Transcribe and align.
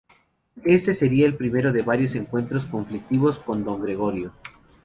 Este 0.65 0.95
sería 0.95 1.27
el 1.27 1.35
primero 1.37 1.71
de 1.71 1.83
varios 1.83 2.15
encuentros 2.15 2.65
conflictivos 2.65 3.37
con 3.37 3.63
Don 3.63 3.79
Gregorio. 3.83 4.33